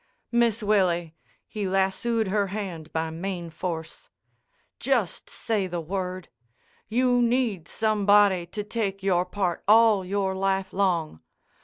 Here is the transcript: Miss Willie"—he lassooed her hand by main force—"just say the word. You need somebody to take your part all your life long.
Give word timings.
Miss 0.31 0.63
Willie"—he 0.63 1.67
lassooed 1.67 2.29
her 2.29 2.47
hand 2.47 2.91
by 2.91 3.11
main 3.11 3.51
force—"just 3.51 5.29
say 5.29 5.67
the 5.67 5.79
word. 5.79 6.27
You 6.89 7.21
need 7.21 7.67
somebody 7.67 8.47
to 8.47 8.63
take 8.63 9.03
your 9.03 9.25
part 9.25 9.63
all 9.67 10.03
your 10.03 10.33
life 10.33 10.73
long. 10.73 11.19